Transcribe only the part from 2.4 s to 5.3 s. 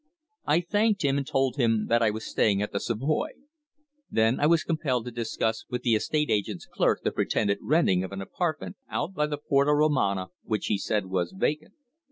at the Savoy. Then I was compelled to